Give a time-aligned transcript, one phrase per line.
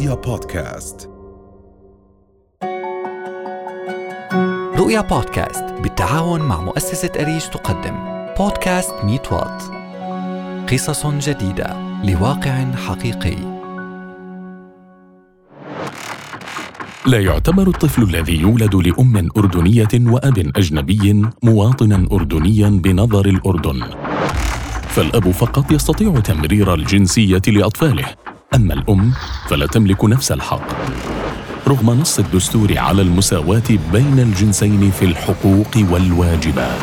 [0.00, 1.10] رؤيا بودكاست.
[4.78, 7.96] رؤيا بودكاست بالتعاون مع مؤسسة أريج تقدم.
[8.38, 9.62] بودكاست ميت وات
[10.72, 11.76] قصص جديدة.
[12.04, 13.36] لواقع حقيقي.
[17.06, 23.82] لا يعتبر الطفل الذي يولد لأم أردنية وأب أجنبي مواطنا أردنيا بنظر الأردن.
[24.88, 28.29] فالأب فقط يستطيع تمرير الجنسية لأطفاله.
[28.54, 29.12] أما الأم
[29.48, 30.62] فلا تملك نفس الحق.
[31.68, 36.80] رغم نص الدستور على المساواة بين الجنسين في الحقوق والواجبات.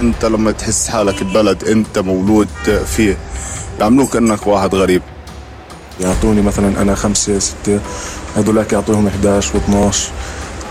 [0.00, 2.48] أنت لما تحس حالك البلد أنت مولود
[2.86, 3.16] فيه
[3.80, 5.02] يعملوك إنك واحد غريب.
[6.00, 7.80] يعطوني مثلا أنا خمسة ستة
[8.36, 9.96] هذولاك يعطوهم 11 و12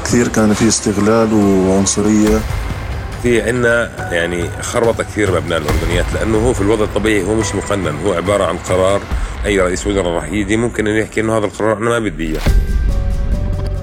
[0.06, 2.40] كثير كان في استغلال وعنصرية.
[3.24, 7.96] في عنا يعني خربطة كثير بابناء الأردنيات لأنه هو في الوضع الطبيعي هو مش مقنن
[8.06, 9.02] هو عبارة عن قرار
[9.46, 12.42] اي رئيس وزراء راح يجي ممكن انه يحكي إنه هذا القرار أنا ما بدي إياه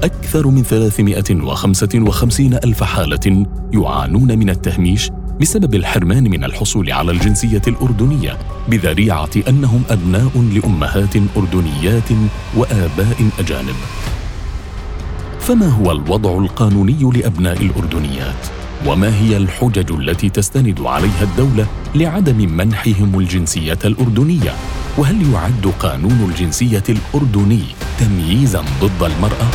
[0.03, 8.39] أكثر من 355 ألف حالة يعانون من التهميش بسبب الحرمان من الحصول على الجنسية الأردنية
[8.69, 12.11] بذريعة أنهم أبناء لأمهات أردنيات
[12.57, 13.77] وآباء أجانب.
[15.41, 23.19] فما هو الوضع القانوني لأبناء الأردنيات؟ وما هي الحجج التي تستند عليها الدولة لعدم منحهم
[23.19, 24.53] الجنسية الأردنية؟
[24.99, 27.63] وهل يعد قانون الجنسية الأردني
[27.99, 29.47] تمييزا ضد المرأة؟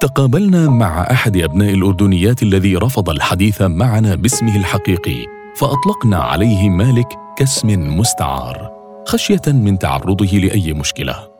[0.00, 5.26] تقابلنا مع أحد أبناء الأردنيات الذي رفض الحديث معنا باسمه الحقيقي
[5.56, 8.70] فأطلقنا عليه مالك كاسم مستعار
[9.06, 11.33] خشية من تعرضه لأي مشكلة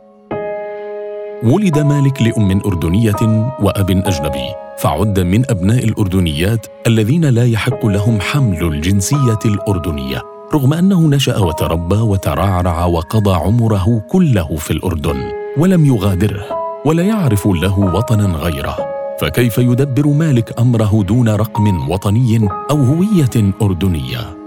[1.44, 8.62] ولد مالك لأم أردنية وأب أجنبي فعد من أبناء الأردنيات الذين لا يحق لهم حمل
[8.64, 10.22] الجنسية الأردنية
[10.54, 15.16] رغم أنه نشأ وتربى وترعرع وقضى عمره كله في الأردن
[15.58, 16.44] ولم يغادره
[16.84, 18.76] ولا يعرف له وطنا غيره
[19.20, 24.43] فكيف يدبر مالك أمره دون رقم وطني أو هوية أردنية؟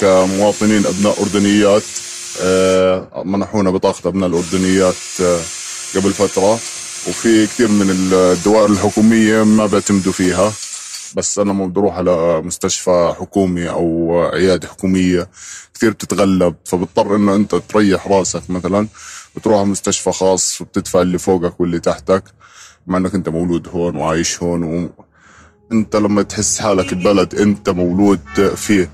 [0.00, 1.82] كمواطنين أبناء أردنيات
[2.42, 5.40] آه، منحونا بطاقة أبناء الأردنيات آه،
[5.94, 6.52] قبل فترة.
[7.08, 10.52] وفي كثير من الدوائر الحكومية ما بيعتمدوا فيها.
[11.16, 15.28] بس أنا لما بروح على مستشفى حكومي أو عيادة حكومية.
[15.74, 16.54] كثير بتتغلب.
[16.64, 18.88] فبضطر إنه أنت تريح راسك مثلا.
[19.36, 22.24] بتروح على مستشفى خاص وبتدفع اللي فوقك واللي تحتك.
[22.86, 24.90] مع إنك أنت مولود هون وعايش هون و...
[25.72, 28.18] انت لما تحس حالك البلد انت مولود
[28.54, 28.90] فيه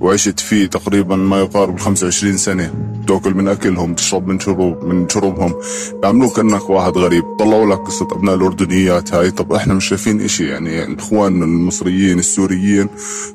[0.00, 2.74] وعشت فيه تقريبا ما يقارب 25 سنة.
[3.06, 5.54] تاكل من أكلهم تشرب من شرب من شربهم.
[6.02, 7.24] بيعملوك أنك واحد غريب.
[7.38, 9.30] طلعوا لك قصة أبناء الأردنيات هاي.
[9.30, 12.88] طب إحنا مش شايفين إشي؟ يعني إخواننا المصريين السوريين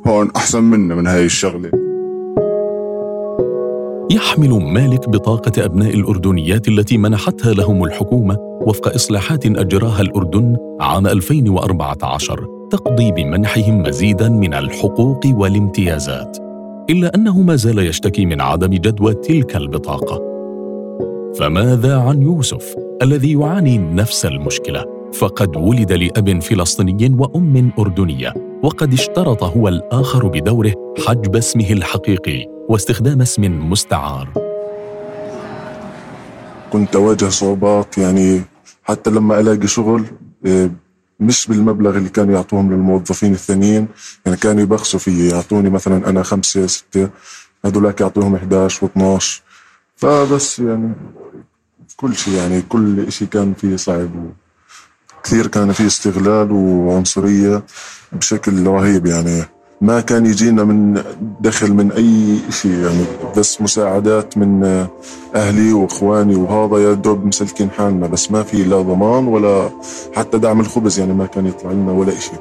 [0.08, 1.72] هون أحسن منا من هاي الشغلة.
[4.12, 12.57] يحمل مالك بطاقة أبناء الأردنيات التي منحتها لهم الحكومة وفق إصلاحات أجراها الأردن عام 2014
[12.72, 16.38] تقضي بمنحهم مزيدا من الحقوق والامتيازات
[16.90, 20.22] إلا أنه ما زال يشتكي من عدم جدوى تلك البطاقة.
[21.40, 28.34] فماذا عن يوسف الذي يعاني نفس المشكلة؟ فقد ولد لأب فلسطيني وأم أردنية
[28.64, 30.74] وقد اشترط هو الآخر بدوره
[31.08, 34.30] حجب اسمه الحقيقي واستخدام اسم مستعار.
[36.74, 38.42] كنت أواجه صعوبات يعني
[38.84, 40.06] حتى لما ألاقي شغل
[40.46, 40.72] إيه،
[41.20, 43.88] مش بالمبلغ اللي كانوا يعطوهم للموظفين الثانيين.
[44.26, 47.10] يعني كانوا يبخسوا فيي يعطوني مثلا أنا خمسة ستة
[47.66, 49.24] هذولاك يعطوهم 11 و12
[49.96, 50.94] فبس يعني
[51.98, 54.10] كل شيء يعني كل شيء كان فيه صعب.
[55.24, 57.64] كثير كان فيه استغلال وعنصرية
[58.12, 59.06] بشكل رهيب.
[59.06, 59.44] يعني
[59.82, 61.04] ما كان يجينا من
[61.42, 63.06] دخل من أي شيء يعني
[63.38, 64.64] بس مساعدات من
[65.36, 68.08] أهلي وإخواني وهذا يا دوب مسلكين حالنا.
[68.08, 69.70] بس ما في لا ضمان ولا
[70.18, 72.40] حتى دعم الخبز يعني ما كان يطلع لنا ولا شيء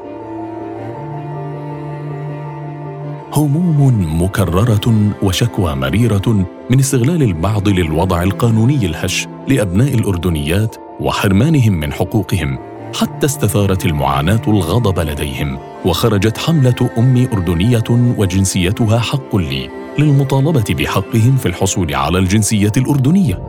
[3.32, 12.58] هموم مكررة وشكوى مريرة من استغلال البعض للوضع القانوني الهش لأبناء الأردنيات وحرمانهم من حقوقهم
[13.00, 21.46] حتى استثارت المعاناة الغضب لديهم وخرجت حملة امي أردنية وجنسيتها حق لي للمطالبة بحقهم في
[21.46, 23.42] الحصول على الجنسية الأردنية.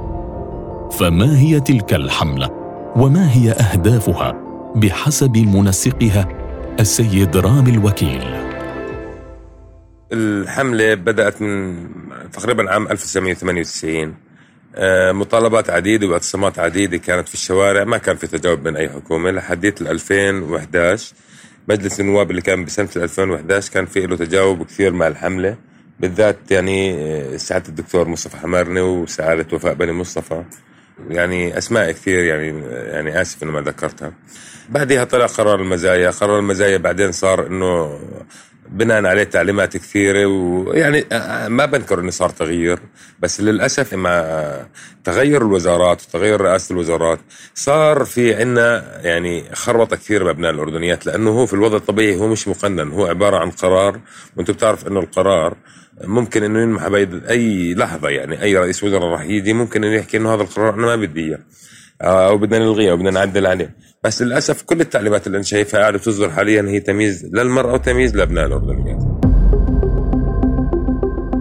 [0.91, 4.33] فما هي تلك الحملة؟ وما هي أهدافها
[4.75, 6.27] بحسب منسقها
[6.79, 8.47] السيد رامي الوكيل؟
[10.11, 11.87] الحملة بدأت من
[12.31, 14.15] تقريبا عام 1998
[14.75, 17.83] آه، مطالبات عديدة واعتصامات عديدة كانت في الشوارع.
[17.83, 19.31] ما كان في تجاوب من أي حكومة.
[19.31, 21.13] لحديت 2011
[21.69, 25.57] مجلس النواب اللي كان بسنة 2011 كان في له تجاوب كثير مع الحملة.
[25.99, 30.43] بالذات يعني آه، سعادة الدكتور مصطفى حمارني وسعادة وفاء بني مصطفى.
[31.09, 34.13] يعني أسماء كثير يعني يعني اسف إنه ما ذكرتها.
[34.69, 37.99] بعدها طلع قرار المزايا قرار المزايا بعدين صار إنه
[38.69, 41.05] بناء عليه تعليمات كثيرة ويعني
[41.47, 42.79] ما بنكر إنه صار تغيير
[43.19, 44.23] بس للأسف مع
[45.03, 47.19] تغير الوزارات وتغير رئاسة الوزارات
[47.55, 52.47] صار في عنا يعني خربطة كثير بابناء الأردنيات لأنه هو في الوضع الطبيعي هو مش
[52.47, 53.99] مقنن هو عبارة عن قرار
[54.35, 55.57] وأنت بتعرف إنه القرار
[56.03, 60.33] ممكن إنه ينمح باي لحظة يعني أي رئيس وزراء راح يجي ممكن إنه يحكي إنه
[60.33, 61.39] هذا القرار أنا ما بدي إياه
[62.01, 63.75] أو بدنا نلغيه أو بدنا نعدل عليه.
[64.03, 68.45] بس للأسف كل التعليمات اللي أنا شايفها قاعدة تصدر حاليا هي تمييز للمرأة وتمييز لأبناء
[68.45, 69.03] الأردنيات.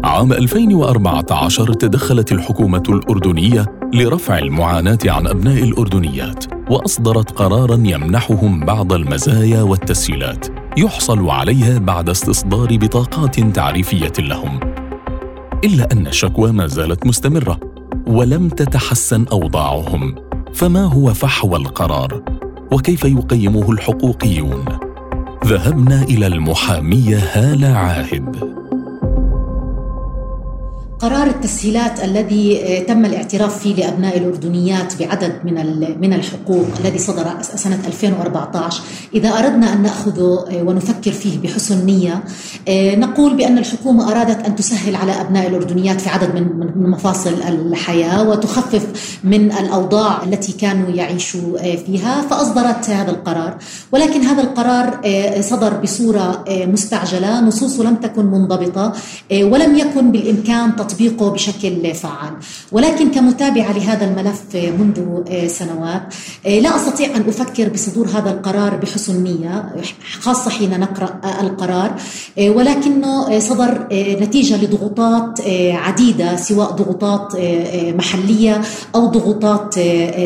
[0.05, 9.63] عام 2014 تدخلت الحكومة الأردنية لرفع المعاناة عن أبناء الأردنيات وأصدرت قرارا يمنحهم بعض المزايا
[9.63, 10.56] والتسهيلات.
[10.79, 14.61] يحصل عليها بعد استصدار بطاقات تعريفية لهم.
[15.65, 17.61] إلا أن الشكوى ما زالت مستمرة
[18.07, 20.15] ولم تتحسن أوضاعهم.
[20.55, 22.23] فما هو فحوى القرار؟
[22.73, 24.65] وكيف يقيمه الحقوقيون؟
[25.45, 28.56] ذهبنا إلى المحامية هالة عاهد.
[31.01, 35.55] قرار التسهيلات الذي آه، تم الاعتراف فيه لأبناء الأردنيات بعدد من
[36.01, 38.83] من الحقوق الذي صدر سنة 2014
[39.15, 42.25] إذا أردنا أن ناخذه آه، ونفكر فيه بحسن نية
[42.69, 48.29] آه، نقول بأن الحكومة أرادت أن تسهل على أبناء الأردنيات في عدد من مفاصل الحياة
[48.29, 53.57] وتخفف من الأوضاع التي كانوا يعيشوا فيها فأصدرت هذا القرار.
[53.93, 55.01] ولكن هذا القرار
[55.41, 58.93] صدر بصورة مستعجلة نصوصه لم تكن منضبطة
[59.33, 62.33] ولم يكن بالإمكان تطبيقه بشكل فعال.
[62.73, 66.03] ولكن كمتابعة لهذا الملف منذ سنوات
[66.45, 69.75] لا أستطيع أن أفكر بصدور هذا القرار بحسن نية
[70.21, 71.95] خاصة حين نقرأ القرار
[72.39, 75.41] ولكنه صدر نتيجة لضغوطات
[75.73, 77.37] عديدة سواء ضغوطات
[77.95, 78.61] محلية
[78.95, 79.79] أو ضغوطات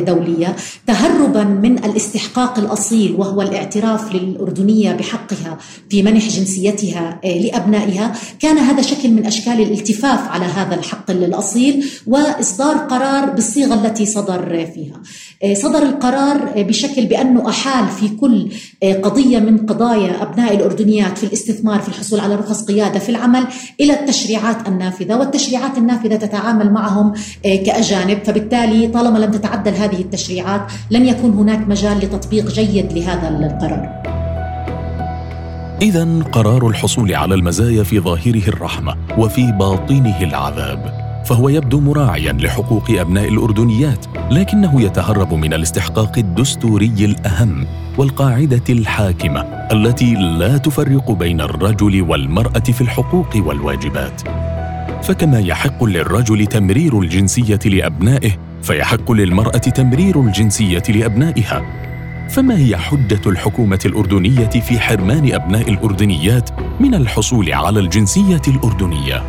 [0.06, 0.56] دولية.
[0.86, 5.58] تهربا من الاستحقاق الأصيل وهو الاعتراف للأردنية بحقها
[5.90, 12.76] في منح جنسيتها لأبنائها كان هذا شكل من أشكال الالتفاف على هذا الحق الأصيل وإصدار
[12.76, 15.00] قرار بالصيغة التي صدر فيها.
[15.44, 18.52] آه، صدر القرار بشكل بأنه أحال في كل
[18.82, 23.46] آه، قضية من قضايا أبناء الأردنيات في الاستثمار في الحصول على رخص قيادة في العمل
[23.80, 25.16] إلى التشريعات النافذة.
[25.16, 27.12] والتشريعات النافذة تتعامل معهم
[27.46, 28.18] آه، كأجانب.
[28.24, 34.09] فبالتالي طالما لم تتعدل هذه التشريعات لن يكون هناك مجال لتطبيق جيد لهذا القرار.
[35.82, 42.90] إذا قرار الحصول على المزايا في ظاهره الرحمة وفي باطنه العذاب فهو يبدو مراعيا لحقوق
[42.90, 47.66] أبناء الأردنيات لكنه يتهرب من الاستحقاق الدستوري الأهم
[47.98, 49.40] والقاعدة الحاكمة
[49.72, 54.22] التي لا تفرق بين الرجل والمرأة في الحقوق والواجبات.
[55.02, 58.30] فكما يحق للرجل تمرير الجنسية لأبنائه
[58.62, 61.89] فيحق للمرأة تمرير الجنسية لأبنائها.
[62.30, 66.50] فما هي حجة الحكومة الأردنية في حرمان أبناء الأردنيات
[66.80, 69.22] من الحصول على الجنسية الأردنية؟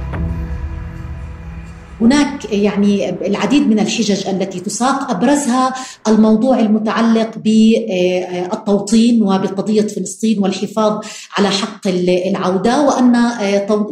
[2.01, 5.73] هناك يعني العديد من الحجج التي تساق أبرزها
[6.07, 10.99] الموضوع المتعلق بالتوطين وبقضيه فلسطين والحفاظ
[11.37, 13.15] على حق العودة وأن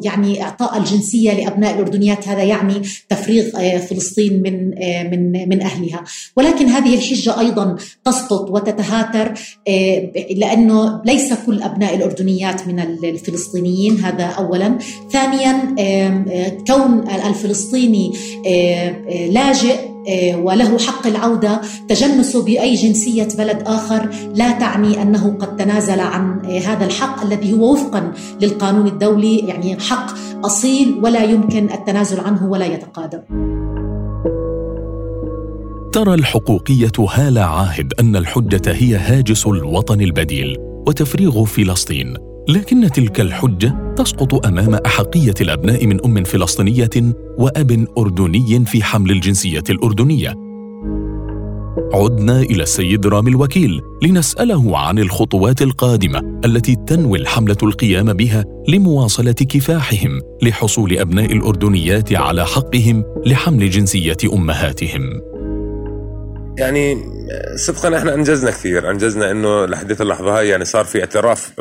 [0.03, 3.43] يعني إعطاء الجنسية لأبناء الأردنيات هذا يعني تفريغ
[3.79, 4.69] فلسطين من
[5.11, 6.03] من من أهلها.
[6.35, 9.33] ولكن هذه الحجة أيضا تسقط وتتهاتر
[10.35, 14.77] لأنه ليس كل أبناء الأردنيات من الفلسطينيين هذا اولا.
[15.11, 15.75] ثانيا
[16.67, 18.11] كون الفلسطيني
[18.47, 19.98] آه، آه، لاجئ آه،
[20.35, 21.61] وله حق العودة.
[21.87, 27.73] تجنسه بأي جنسية بلد آخر لا تعني أنه قد تنازل عن هذا الحق الذي هو
[27.73, 28.11] وفقا
[28.41, 30.11] للقانون الدولي يعني حق
[30.45, 33.19] أصيل ولا يمكن التنازل عنه ولا يتقادم
[35.93, 42.28] ترى الحقوقية هالة عاهد أن الحجة هي هاجس الوطن البديل وتفريغ فلسطين.
[42.49, 46.89] لكن تلك الحجة تسقط أمام أحقية الأبناء من أم فلسطينية
[47.37, 50.35] وأب أردني في حمل الجنسية الأردنية.
[51.93, 59.31] عدنا إلى السيد رامي الوكيل لنسأله عن الخطوات القادمة التي تنوي الحملة القيام بها لمواصلة
[59.31, 65.21] كفاحهم لحصول أبناء الأردنيات على حقهم لحمل جنسية أمهاتهم.
[66.59, 67.03] يعني
[67.55, 71.51] صدقا إحنا أنجزنا كثير أنجزنا إنه لحديث اللحظة هاي يعني صار في اعتراف.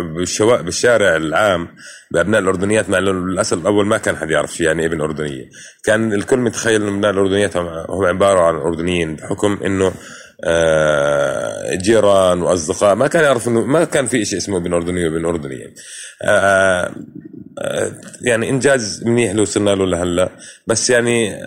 [0.63, 1.69] بالشارع العام
[2.11, 5.49] بأبناء الأردنيات مع إنه للأسف الأول ما كان حد يعرف شو يعني ابن أردنية
[5.85, 9.93] كان الكل متخيل إنه أبناء الأردنيات هم عبارة عن أردنيين بحكم إنه
[10.45, 15.25] آه، جيران وأصدقاء ما كان يعرف إنه ما كان في شيء اسمه ابن اردني وابن
[15.25, 15.75] أردنية
[16.23, 16.95] آه، آه،
[18.23, 20.29] يعني إنجاز منيح اللي وصلنا له لهلا.
[20.67, 21.41] بس يعني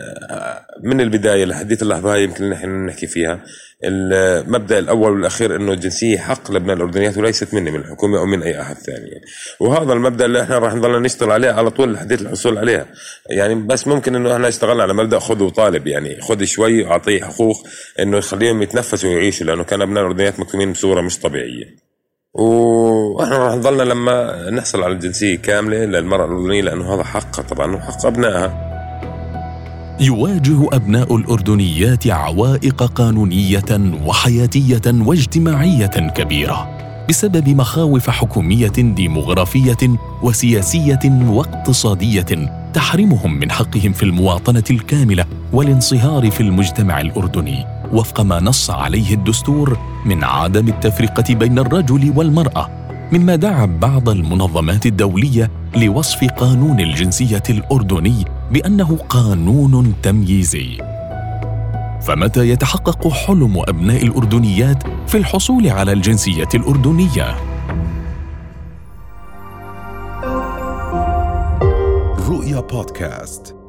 [0.84, 3.44] من البداية لحديث اللحظة هاي يمكن نحن نحكي فيها.
[3.84, 8.62] المبدأ الأول والأخير إنه الجنسيه حق لابناء الأردنيات وليست مني من الحكومة أو من أي
[8.62, 9.22] أحد ثاني.
[9.60, 12.86] وهذا المبدأ اللي إحنا راح نضل نشتغل عليه على طول لحديث الحصول عليها.
[13.30, 15.88] يعني بس ممكن إنه إحنا اشتغلنا على مبدأ خذ وطالب.
[15.88, 17.68] يعني خذ شوي وأعطيه حقوق
[18.00, 21.91] إنه يخليهم يتنفسوا ويعيشوا لأنه كان ابناء الأردنيات مكتومين بصورة مش طبيعية.
[22.34, 28.06] وإحنا راح نضلنا لما نحصل على الجنسية كاملة للمرأة الأردنية لأنه هذا حقها طبعا وحق
[28.06, 28.72] أبنائها.
[30.00, 36.78] يواجه أبناء الأردنيات عوائق قانونية وحياتية واجتماعية كبيرة
[37.10, 47.02] بسبب مخاوف حكومية ديمغرافيه وسياسية واقتصادية تحرمهم من حقهم في المواطنة الكاملة والانصهار في المجتمع
[47.02, 47.81] الأردني.
[47.94, 52.70] وفق ما نص عليه الدستور من عدم التفرقة بين الرجل والمرأة
[53.12, 60.78] مما دعا بعض المنظمات الدولية لوصف قانون الجنسية الأردني بأنه قانون تمييزي.
[62.02, 67.36] فمتى يتحقق حلم أبناء الأردنيات في الحصول على الجنسية الأردنية؟
[72.30, 73.61] رؤيا بودكاست.